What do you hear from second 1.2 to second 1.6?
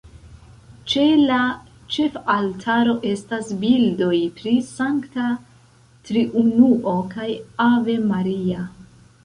la